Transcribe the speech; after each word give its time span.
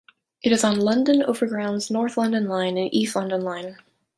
It 0.41 0.51
is 0.51 0.63
on 0.63 0.79
London 0.79 1.21
Overground's 1.21 1.91
North 1.91 2.17
London 2.17 2.47
Line 2.47 2.75
and 2.75 2.91
East 2.91 3.15
London 3.15 3.41
Line. 3.41 3.77